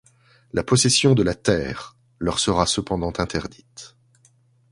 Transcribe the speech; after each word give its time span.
La 0.51 0.63
possession 0.63 1.13
de 1.13 1.21
la 1.21 1.35
terre 1.35 1.95
leur 2.17 2.39
sera 2.39 2.65
cependant 2.65 3.13
interdite. 3.19 3.95